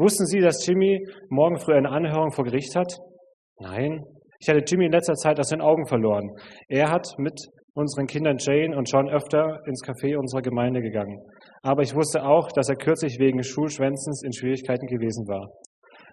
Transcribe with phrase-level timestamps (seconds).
[0.00, 2.96] Wussten Sie, dass Jimmy morgen früh eine Anhörung vor Gericht hat?
[3.58, 4.02] Nein.
[4.38, 6.26] Ich hatte Jimmy in letzter Zeit aus den Augen verloren.
[6.68, 7.38] Er hat mit
[7.74, 11.20] unseren Kindern Jane und John öfter ins Café unserer Gemeinde gegangen.
[11.60, 15.50] Aber ich wusste auch, dass er kürzlich wegen Schulschwänzens in Schwierigkeiten gewesen war.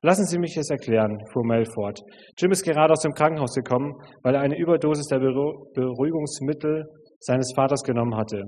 [0.02, 2.02] Lassen Sie mich es erklären, fuhr Mel fort.
[2.38, 6.84] Jim ist gerade aus dem Krankenhaus gekommen, weil er eine Überdosis der Beruhigungsmittel
[7.22, 8.44] seines Vaters genommen hatte.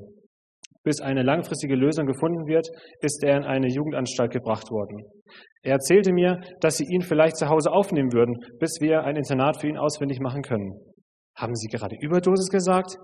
[0.83, 2.67] Bis eine langfristige Lösung gefunden wird,
[3.01, 5.03] ist er in eine Jugendanstalt gebracht worden.
[5.61, 9.59] Er erzählte mir, dass sie ihn vielleicht zu Hause aufnehmen würden, bis wir ein Internat
[9.59, 10.80] für ihn auswendig machen können.
[11.35, 12.95] Haben Sie gerade Überdosis gesagt?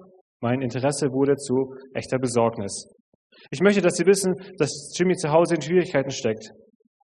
[0.42, 2.94] Mein Interesse wurde zu echter Besorgnis.
[3.52, 6.50] Ich möchte, dass Sie wissen, dass Jimmy zu Hause in Schwierigkeiten steckt,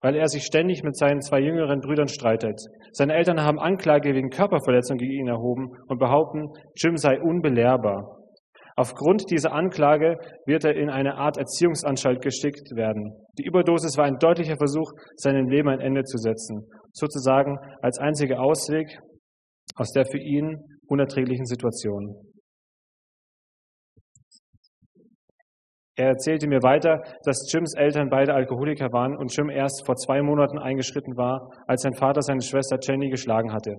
[0.02, 2.60] weil er sich ständig mit seinen zwei jüngeren Brüdern streitet.
[2.92, 8.19] Seine Eltern haben Anklage wegen Körperverletzung gegen ihn erhoben und behaupten, Jim sei unbelehrbar.
[8.80, 13.12] Aufgrund dieser Anklage wird er in eine Art Erziehungsanstalt geschickt werden.
[13.38, 16.64] Die Überdosis war ein deutlicher Versuch, seinem Leben ein Ende zu setzen,
[16.94, 18.86] sozusagen als einziger Ausweg
[19.76, 20.56] aus der für ihn
[20.88, 22.22] unerträglichen Situation.
[25.98, 30.22] Er erzählte mir weiter, dass Jims Eltern beide Alkoholiker waren und Jim erst vor zwei
[30.22, 33.76] Monaten eingeschritten war, als sein Vater seine Schwester Jenny geschlagen hatte.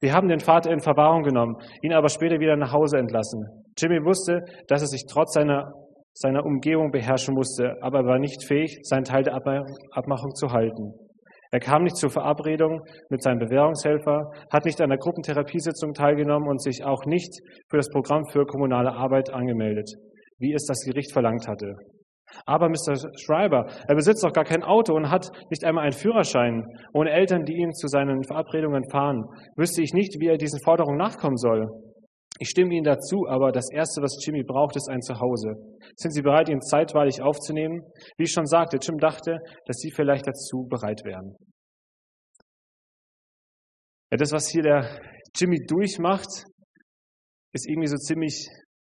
[0.00, 3.44] Wir haben den Vater in Verwahrung genommen, ihn aber später wieder nach Hause entlassen.
[3.78, 5.72] Jimmy wusste, dass er sich trotz seiner,
[6.12, 10.94] seiner Umgebung beherrschen musste, aber er war nicht fähig, seinen Teil der Abmachung zu halten.
[11.50, 16.62] Er kam nicht zur Verabredung mit seinem Bewährungshelfer, hat nicht an der Gruppentherapiesitzung teilgenommen und
[16.62, 17.32] sich auch nicht
[17.70, 19.90] für das Programm für kommunale Arbeit angemeldet,
[20.38, 21.74] wie es das Gericht verlangt hatte.
[22.46, 22.96] Aber Mr.
[23.18, 26.64] Schreiber, er besitzt doch gar kein Auto und hat nicht einmal einen Führerschein.
[26.92, 29.24] Ohne Eltern, die ihn zu seinen Verabredungen fahren,
[29.56, 31.66] wüsste ich nicht, wie er diesen Forderungen nachkommen soll.
[32.40, 35.54] Ich stimme Ihnen dazu, aber das Erste, was Jimmy braucht, ist ein Zuhause.
[35.96, 37.82] Sind Sie bereit, ihn zeitweilig aufzunehmen?
[38.16, 41.36] Wie ich schon sagte, Jim dachte, dass Sie vielleicht dazu bereit wären.
[44.10, 45.00] Ja, das, was hier der
[45.36, 46.44] Jimmy durchmacht,
[47.52, 48.46] ist irgendwie so ziemlich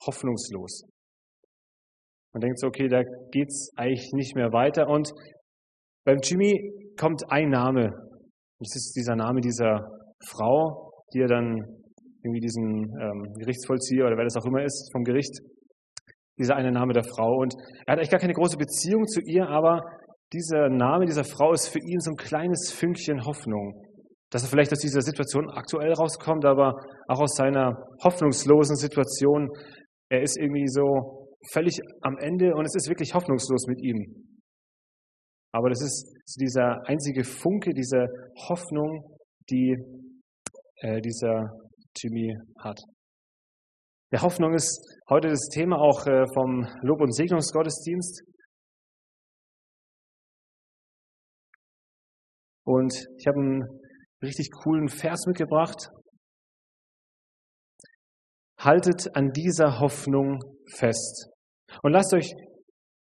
[0.05, 0.83] hoffnungslos.
[2.37, 3.01] Man denkt so, okay, da
[3.33, 4.89] geht's eigentlich nicht mehr weiter.
[4.89, 5.11] Und
[6.05, 6.71] beim Jimmy
[7.01, 7.89] kommt ein Name.
[8.59, 9.89] Das ist dieser Name dieser
[10.23, 11.65] Frau, die er dann
[12.23, 15.33] irgendwie diesen ähm, Gerichtsvollzieher oder wer das auch immer ist vom Gericht,
[16.39, 17.39] dieser eine Name der Frau.
[17.39, 17.55] Und
[17.87, 19.81] er hat eigentlich gar keine große Beziehung zu ihr, aber
[20.35, 23.83] dieser Name dieser Frau ist für ihn so ein kleines Fünkchen Hoffnung,
[24.29, 26.75] dass er vielleicht aus dieser Situation aktuell rauskommt, aber
[27.09, 29.49] auch aus seiner hoffnungslosen Situation.
[30.11, 34.27] Er ist irgendwie so völlig am Ende und es ist wirklich hoffnungslos mit ihm.
[35.53, 38.07] Aber das ist dieser einzige Funke, diese
[38.49, 39.19] Hoffnung,
[39.49, 39.77] die
[40.81, 41.51] äh, dieser
[41.97, 42.79] Jimmy hat.
[44.13, 48.23] Der Hoffnung ist heute das Thema auch äh, vom Lob- und Segnungsgottesdienst.
[52.65, 53.65] Und ich habe einen
[54.23, 55.89] richtig coolen Vers mitgebracht.
[58.59, 60.41] Haltet an dieser Hoffnung
[60.75, 61.36] fest
[61.83, 62.33] und lasst euch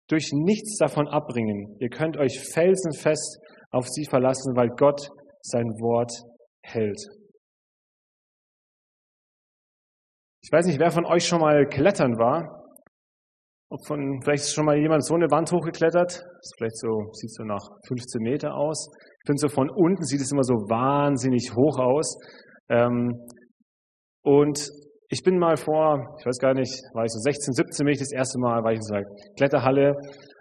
[0.09, 1.77] durch nichts davon abbringen.
[1.81, 3.39] Ihr könnt euch felsenfest
[3.71, 5.09] auf sie verlassen, weil Gott
[5.43, 6.13] sein Wort
[6.63, 6.99] hält.
[10.43, 12.63] Ich weiß nicht, wer von euch schon mal klettern war.
[13.69, 16.13] Ob von, vielleicht ist schon mal jemand so eine Wand hochgeklettert.
[16.13, 18.89] Das vielleicht so, sieht so nach 15 Meter aus.
[18.95, 22.17] Ich finde so von unten sieht es immer so wahnsinnig hoch aus.
[22.69, 23.27] Ähm,
[24.23, 24.71] und
[25.09, 28.01] ich bin mal vor, ich weiß gar nicht, war ich so 16, 17 bin ich
[28.01, 29.07] das erste Mal, war ich in so einer
[29.37, 29.95] Kletterhalle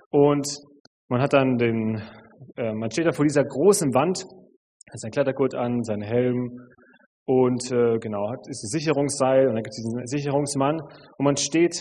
[0.09, 0.47] und
[1.07, 2.01] man hat dann den,
[2.57, 4.23] äh, man steht da vor dieser großen Wand,
[4.89, 6.49] hat sein Klettergurt an, seinen Helm
[7.25, 11.37] und äh, genau, hat, ist ein Sicherungsseil und dann gibt es diesen Sicherungsmann und man
[11.37, 11.79] steht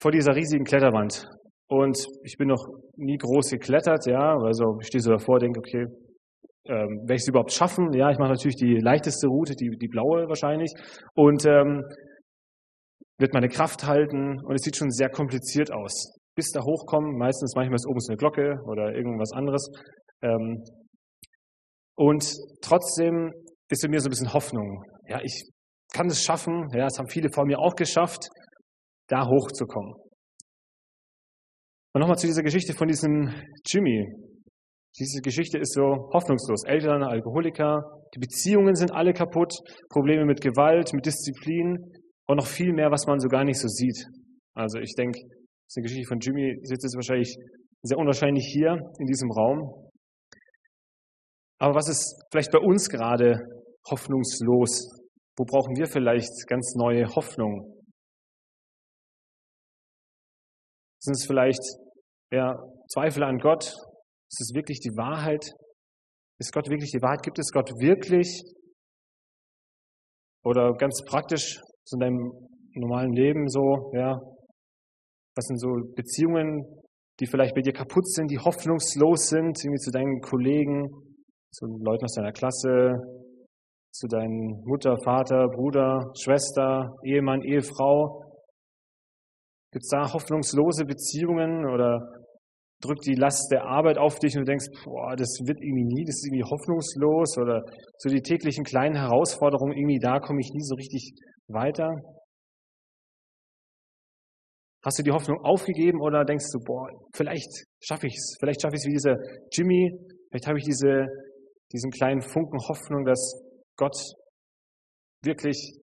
[0.00, 1.26] vor dieser riesigen Kletterwand.
[1.68, 5.86] Und ich bin noch nie groß geklettert, ja, also ich stehe so davor, denke, okay,
[6.66, 7.92] ähm, werde ich es überhaupt schaffen?
[7.92, 10.72] Ja, ich mache natürlich die leichteste Route, die, die blaue wahrscheinlich.
[11.14, 11.82] Und ähm,
[13.18, 16.16] wird meine Kraft halten und es sieht schon sehr kompliziert aus.
[16.34, 19.68] Bis da hochkommen, meistens manchmal ist oben eine Glocke oder irgendwas anderes.
[20.22, 20.62] Ähm,
[21.96, 22.24] und
[22.62, 23.30] trotzdem
[23.68, 24.82] ist in mir so ein bisschen Hoffnung.
[25.06, 25.44] Ja, ich
[25.92, 26.68] kann es schaffen.
[26.72, 28.28] Ja, es haben viele vor mir auch geschafft,
[29.08, 29.92] da hochzukommen.
[31.92, 33.34] Und nochmal zu dieser Geschichte von diesem
[33.66, 34.06] Jimmy.
[34.98, 36.64] Diese Geschichte ist so hoffnungslos.
[36.64, 37.82] Eltern, Alkoholiker,
[38.14, 39.54] die Beziehungen sind alle kaputt,
[39.88, 41.78] Probleme mit Gewalt, mit Disziplin
[42.26, 44.04] und noch viel mehr, was man so gar nicht so sieht.
[44.54, 47.36] Also ich denke, das ist eine Geschichte von Jimmy, sitzt jetzt wahrscheinlich
[47.82, 49.90] sehr unwahrscheinlich hier in diesem Raum.
[51.58, 53.38] Aber was ist vielleicht bei uns gerade
[53.88, 54.88] hoffnungslos?
[55.36, 57.80] Wo brauchen wir vielleicht ganz neue Hoffnung?
[60.98, 61.62] Sind es vielleicht
[62.32, 62.56] ja,
[62.88, 63.72] Zweifel an Gott?
[64.30, 65.44] Ist es wirklich die Wahrheit?
[66.38, 67.22] Ist Gott wirklich die Wahrheit?
[67.22, 68.42] Gibt es Gott wirklich?
[70.44, 72.32] Oder ganz praktisch, so in deinem
[72.74, 74.18] normalen Leben so, ja,
[75.34, 76.64] was sind so Beziehungen,
[77.18, 80.88] die vielleicht bei dir kaputt sind, die hoffnungslos sind, irgendwie zu deinen Kollegen,
[81.52, 82.92] zu Leuten aus deiner Klasse,
[83.92, 88.24] zu deinen Mutter, Vater, Bruder, Schwester, Ehemann, Ehefrau?
[89.72, 92.19] Gibt es da hoffnungslose Beziehungen oder
[92.80, 96.04] drückt die Last der Arbeit auf dich und du denkst, boah, das wird irgendwie nie,
[96.04, 97.62] das ist irgendwie hoffnungslos oder
[97.98, 101.12] so die täglichen kleinen Herausforderungen, irgendwie da komme ich nie so richtig
[101.48, 101.94] weiter?
[104.82, 107.50] Hast du die Hoffnung aufgegeben oder denkst du, boah, vielleicht
[107.82, 109.16] schaffe ich es, vielleicht schaffe ich es wie dieser
[109.52, 109.92] Jimmy,
[110.30, 111.06] vielleicht habe ich diese,
[111.70, 113.42] diesen kleinen Funken Hoffnung, dass
[113.76, 113.96] Gott
[115.22, 115.76] wirklich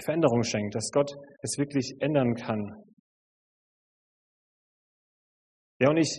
[0.00, 1.10] Veränderung schenkt, dass Gott
[1.42, 2.84] es wirklich ändern kann.
[5.80, 6.18] Ja, und ich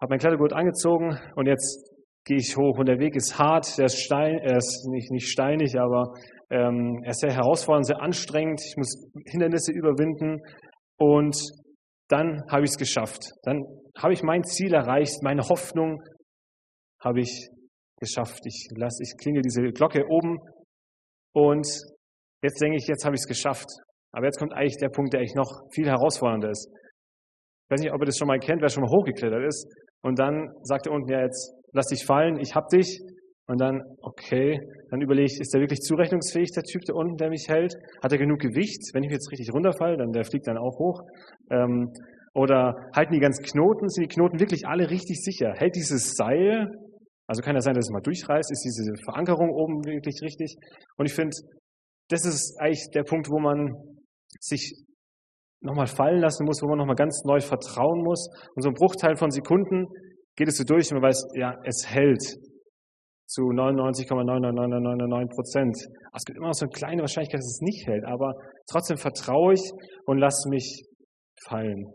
[0.00, 1.92] habe mein Kleidergurt angezogen und jetzt
[2.24, 5.28] gehe ich hoch und der Weg ist hart, der ist stein, er ist nicht, nicht
[5.28, 6.12] steinig, aber
[6.50, 8.60] ähm, er ist sehr herausfordernd, sehr anstrengend.
[8.64, 10.40] Ich muss Hindernisse überwinden
[10.98, 11.36] und
[12.08, 13.30] dann habe ich es geschafft.
[13.42, 13.62] Dann
[13.96, 16.00] habe ich mein Ziel erreicht, meine Hoffnung
[17.00, 17.48] habe ich
[17.98, 18.40] geschafft.
[18.44, 20.38] Ich lasse, ich klingel diese Glocke oben
[21.32, 21.66] und
[22.42, 23.68] jetzt denke ich, jetzt habe ich es geschafft.
[24.12, 26.70] Aber jetzt kommt eigentlich der Punkt, der eigentlich noch viel herausfordernder ist.
[27.66, 29.66] Ich weiß nicht, ob ihr das schon mal kennt, wer schon mal hochgeklettert ist.
[30.02, 33.00] Und dann sagt er unten, ja, jetzt lass dich fallen, ich hab dich.
[33.48, 34.58] Und dann, okay,
[34.90, 37.74] dann überlege ich, ist der wirklich zurechnungsfähig, der Typ da unten, der mich hält?
[38.02, 38.90] Hat er genug Gewicht?
[38.92, 41.02] Wenn ich jetzt richtig runterfalle, dann der fliegt dann auch hoch.
[41.50, 41.92] Ähm,
[42.34, 43.88] oder halten die ganzen Knoten?
[43.88, 45.52] Sind die Knoten wirklich alle richtig sicher?
[45.56, 46.68] Hält dieses Seil
[47.26, 50.56] also kann ja sein, dass es mal durchreißt, ist diese Verankerung oben wirklich richtig.
[50.96, 51.34] Und ich finde,
[52.08, 53.74] das ist eigentlich der Punkt, wo man
[54.38, 54.74] sich
[55.66, 58.28] nochmal fallen lassen muss, wo man nochmal ganz neu vertrauen muss.
[58.54, 59.86] Und so ein Bruchteil von Sekunden
[60.36, 62.22] geht es so durch und man weiß, ja, es hält
[63.26, 65.76] zu 99,99999 Prozent.
[66.14, 68.34] Es gibt immer noch so eine kleine Wahrscheinlichkeit, dass es nicht hält, aber
[68.70, 69.70] trotzdem vertraue ich
[70.06, 70.84] und lasse mich
[71.44, 71.92] fallen.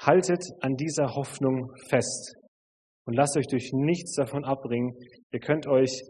[0.00, 2.34] Haltet an dieser Hoffnung fest
[3.06, 4.92] und lasst euch durch nichts davon abbringen.
[5.30, 6.02] Ihr könnt euch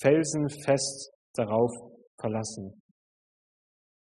[0.00, 1.70] felsenfest darauf
[2.20, 2.80] verlassen.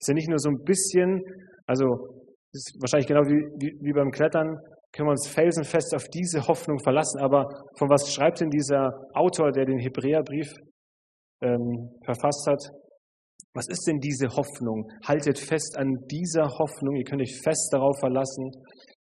[0.04, 1.22] Ist ja nicht nur so ein bisschen,
[1.64, 2.20] also
[2.52, 4.58] ist wahrscheinlich genau wie, wie, wie beim Klettern,
[4.92, 7.20] können wir uns felsenfest auf diese Hoffnung verlassen.
[7.20, 7.48] Aber
[7.78, 10.52] von was schreibt denn dieser Autor, der den Hebräerbrief
[11.40, 12.60] ähm, verfasst hat?
[13.54, 14.86] Was ist denn diese Hoffnung?
[15.08, 16.96] Haltet fest an dieser Hoffnung.
[16.96, 18.52] Ihr könnt euch fest darauf verlassen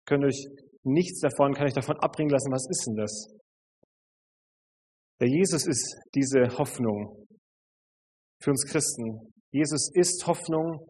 [0.06, 0.46] könnt euch
[0.84, 2.52] nichts davon, kann ich davon abbringen lassen.
[2.52, 3.28] Was ist denn das?
[5.20, 7.26] Der Jesus ist diese Hoffnung
[8.40, 9.32] für uns Christen.
[9.52, 10.86] Jesus ist Hoffnung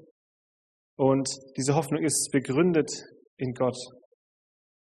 [0.97, 2.91] und diese Hoffnung ist begründet
[3.37, 3.76] in Gott.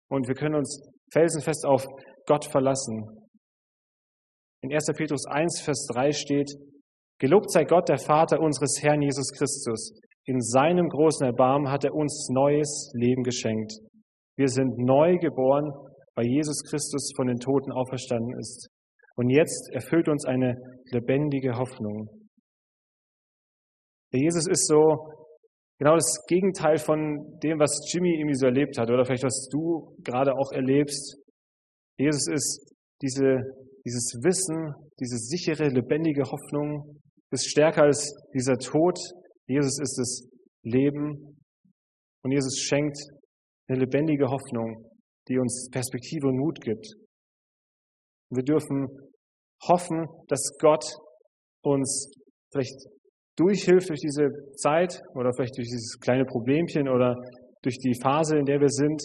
[0.08, 0.80] Und wir können uns
[1.12, 1.86] felsenfest auf
[2.26, 3.28] Gott verlassen.
[4.62, 4.86] In 1.
[4.96, 6.50] Petrus 1, Vers 3 steht,
[7.18, 9.92] Gelobt sei Gott, der Vater unseres Herrn Jesus Christus.
[10.24, 13.72] In seinem großen Erbarmen hat er uns neues Leben geschenkt
[14.38, 15.72] wir sind neu geboren,
[16.14, 18.68] weil Jesus Christus von den Toten auferstanden ist.
[19.16, 20.54] Und jetzt erfüllt uns eine
[20.92, 22.08] lebendige Hoffnung.
[24.12, 25.12] Der Jesus ist so
[25.78, 29.94] genau das Gegenteil von dem, was Jimmy irgendwie so erlebt hat oder vielleicht was du
[30.02, 31.16] gerade auch erlebst.
[31.98, 33.42] Jesus ist diese,
[33.84, 37.00] dieses Wissen, diese sichere, lebendige Hoffnung,
[37.30, 38.98] ist stärker als dieser Tod.
[39.46, 40.28] Jesus ist das
[40.62, 41.38] Leben
[42.22, 42.98] und Jesus schenkt
[43.68, 44.90] eine lebendige Hoffnung,
[45.28, 46.86] die uns Perspektive und Mut gibt.
[48.30, 48.88] wir dürfen
[49.66, 50.84] hoffen, dass Gott
[51.62, 52.12] uns
[52.52, 52.76] vielleicht
[53.38, 57.14] durchhilft durch diese Zeit oder vielleicht durch dieses kleine Problemchen oder
[57.62, 59.00] durch die Phase, in der wir sind.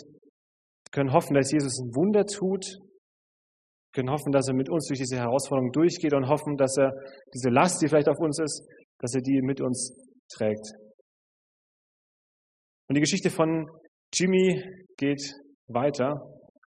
[0.92, 2.66] Können hoffen, dass Jesus ein Wunder tut.
[3.94, 6.92] Können hoffen, dass er mit uns durch diese Herausforderung durchgeht und hoffen, dass er
[7.34, 8.68] diese Last, die vielleicht auf uns ist,
[9.00, 9.96] dass er die mit uns
[10.30, 10.66] trägt.
[12.90, 13.68] Und die Geschichte von
[14.14, 14.62] Jimmy
[14.98, 15.22] geht
[15.68, 16.14] weiter.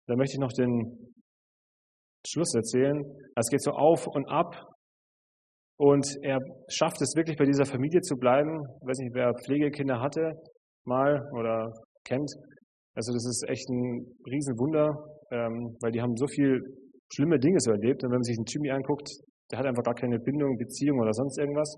[0.06, 1.12] Da möchte ich noch den
[2.26, 3.02] Schluss erzählen.
[3.36, 4.71] Es geht so auf und ab.
[5.82, 6.38] Und er
[6.70, 8.54] schafft es wirklich bei dieser Familie zu bleiben.
[8.80, 10.30] Ich weiß nicht, wer Pflegekinder hatte,
[10.84, 11.72] mal oder
[12.04, 12.30] kennt.
[12.94, 14.94] Also das ist echt ein Riesenwunder,
[15.32, 16.60] ähm, weil die haben so viel
[17.12, 18.04] schlimme Dinge so erlebt.
[18.04, 19.10] Und wenn man sich den Jimmy anguckt,
[19.50, 21.74] der hat einfach gar keine Bindung, Beziehung oder sonst irgendwas.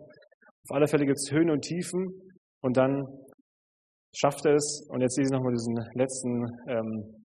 [0.68, 2.04] Auf alle Fälle gibt es Höhen und Tiefen
[2.61, 3.06] und dann
[4.14, 4.87] schafft er es.
[4.90, 7.23] Und jetzt lese ich nochmal diesen letzten ähm, äh,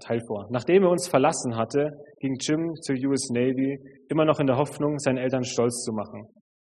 [0.00, 0.46] Teil vor.
[0.50, 4.98] Nachdem er uns verlassen hatte, ging Jim zur US Navy, immer noch in der Hoffnung,
[4.98, 6.26] seinen Eltern stolz zu machen.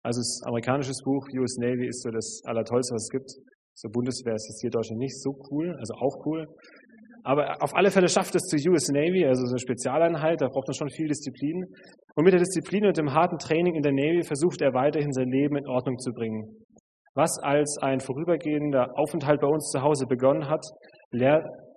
[0.03, 3.29] Also das amerikanische Buch US Navy ist so das Allertollste, was es gibt.
[3.75, 6.47] So Bundeswehr ist jetzt hier in Deutschland nicht so cool, also auch cool.
[7.23, 10.67] Aber auf alle Fälle schafft es zur US Navy, also so eine Spezialeinheit, da braucht
[10.67, 11.65] man schon viel Disziplin.
[12.15, 15.29] Und mit der Disziplin und dem harten Training in der Navy versucht er weiterhin sein
[15.29, 16.43] Leben in Ordnung zu bringen.
[17.15, 20.63] Was als ein vorübergehender Aufenthalt bei uns zu Hause begonnen hat,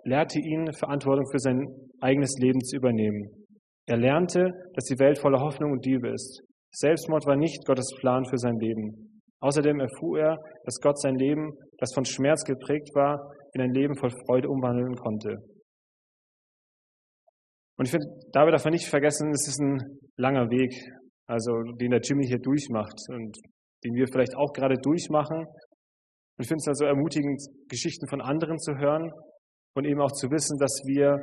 [0.04, 1.66] lehrte ihn, Verantwortung für sein
[2.00, 3.30] eigenes Leben zu übernehmen.
[3.86, 6.42] Er lernte, dass die Welt voller Hoffnung und Liebe ist.
[6.70, 9.22] Selbstmord war nicht Gottes Plan für sein Leben.
[9.40, 13.18] Außerdem erfuhr er, dass Gott sein Leben, das von Schmerz geprägt war,
[13.54, 15.36] in ein Leben voll Freude umwandeln konnte.
[17.76, 20.72] Und ich finde, dabei darf man nicht vergessen, es ist ein langer Weg,
[21.26, 23.36] also den der Jimmy hier durchmacht und
[23.84, 25.38] den wir vielleicht auch gerade durchmachen.
[25.38, 29.10] Und ich finde es also ermutigend, Geschichten von anderen zu hören
[29.74, 31.18] und eben auch zu wissen, dass wir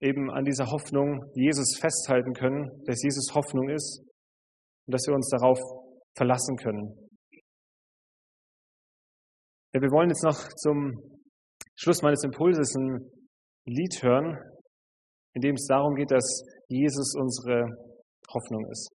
[0.00, 4.02] eben an dieser Hoffnung Jesus festhalten können, dass Jesus Hoffnung ist
[4.86, 5.58] und dass wir uns darauf
[6.14, 7.08] verlassen können.
[9.72, 10.92] Ja, wir wollen jetzt noch zum
[11.76, 13.10] Schluss meines Impulses ein
[13.66, 14.38] Lied hören,
[15.34, 17.66] in dem es darum geht, dass Jesus unsere
[18.32, 18.90] Hoffnung ist.